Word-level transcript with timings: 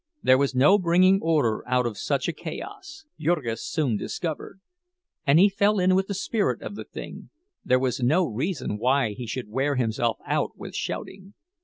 There 0.23 0.39
was 0.39 0.55
no 0.55 0.79
bringing 0.79 1.19
order 1.21 1.63
out 1.67 1.85
of 1.85 1.95
such 1.95 2.27
a 2.27 2.33
chaos, 2.33 3.05
Jurgis 3.19 3.63
soon 3.63 3.97
discovered; 3.97 4.59
and 5.27 5.37
he 5.37 5.47
fell 5.47 5.77
in 5.79 5.93
with 5.93 6.07
the 6.07 6.15
spirit 6.15 6.59
of 6.63 6.73
the 6.73 6.85
thing—there 6.85 7.77
was 7.77 7.99
no 8.01 8.25
reason 8.25 8.79
why 8.79 9.11
he 9.11 9.27
should 9.27 9.47
wear 9.49 9.75
himself 9.75 10.17
out 10.25 10.57
with 10.57 10.73
shouting. 10.75 11.35